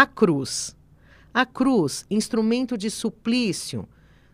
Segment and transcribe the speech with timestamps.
[0.00, 0.76] A cruz.
[1.34, 3.84] A cruz, instrumento de suplício,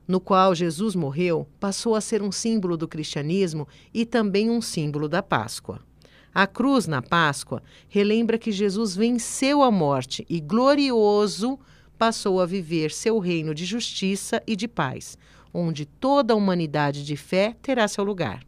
[0.07, 5.09] no qual Jesus morreu, passou a ser um símbolo do cristianismo e também um símbolo
[5.09, 5.81] da Páscoa.
[6.35, 11.59] A cruz na Páscoa relembra que Jesus venceu a morte e glorioso
[11.97, 15.17] passou a viver seu reino de justiça e de paz,
[15.51, 18.45] onde toda a humanidade de fé terá seu lugar.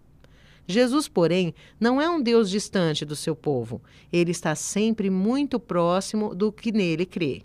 [0.67, 3.81] Jesus, porém, não é um Deus distante do seu povo.
[4.13, 7.43] Ele está sempre muito próximo do que nele crê.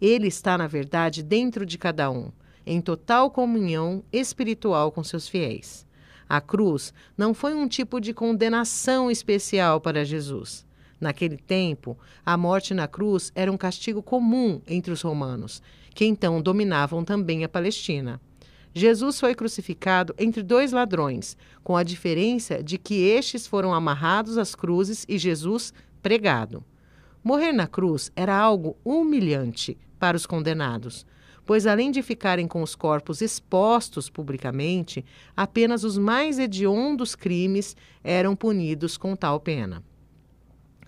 [0.00, 2.30] Ele está, na verdade, dentro de cada um,
[2.66, 5.86] em total comunhão espiritual com seus fiéis.
[6.28, 10.64] A cruz não foi um tipo de condenação especial para Jesus.
[11.00, 15.62] Naquele tempo, a morte na cruz era um castigo comum entre os romanos,
[15.94, 18.20] que então dominavam também a Palestina.
[18.74, 24.54] Jesus foi crucificado entre dois ladrões, com a diferença de que estes foram amarrados às
[24.56, 25.72] cruzes e Jesus
[26.02, 26.64] pregado.
[27.22, 31.06] Morrer na cruz era algo humilhante para os condenados,
[31.46, 35.04] pois além de ficarem com os corpos expostos publicamente,
[35.36, 39.84] apenas os mais hediondos crimes eram punidos com tal pena.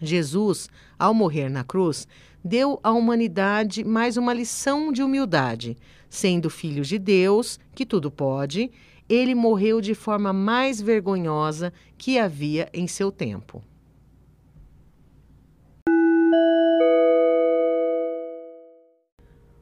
[0.01, 2.07] Jesus, ao morrer na cruz,
[2.45, 5.77] deu à humanidade mais uma lição de humildade.
[6.09, 8.71] Sendo filho de Deus, que tudo pode,
[9.09, 13.63] ele morreu de forma mais vergonhosa que havia em seu tempo.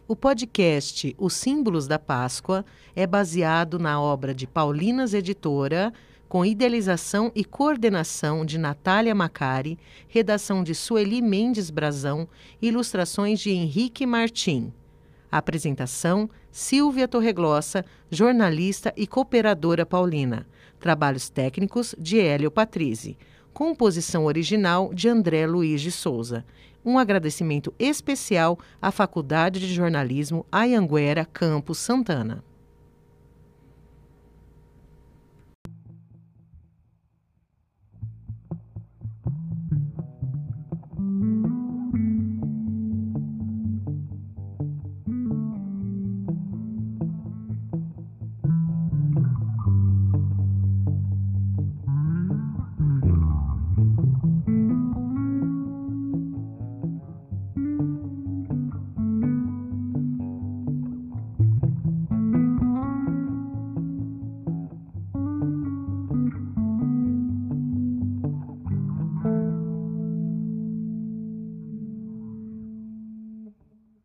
[0.07, 5.93] O podcast Os Símbolos da Páscoa é baseado na obra de Paulinas Editora
[6.35, 9.79] com idealização e coordenação de Natália Macari,
[10.09, 12.29] redação de Sueli Mendes Brazão,
[12.61, 14.73] ilustrações de Henrique Martim.
[15.31, 20.45] Apresentação: Silvia Torreglossa, jornalista e cooperadora paulina.
[20.81, 23.17] Trabalhos técnicos de Hélio Patrizzi.
[23.53, 26.45] Composição original de André Luiz de Souza.
[26.85, 32.43] Um agradecimento especial à Faculdade de Jornalismo Ayanguera Campos Santana.